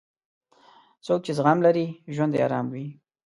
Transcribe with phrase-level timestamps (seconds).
[1.05, 2.87] څوک چې زغم لري، ژوند یې ارام وي.